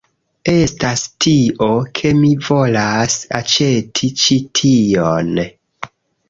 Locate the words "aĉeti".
3.41-4.11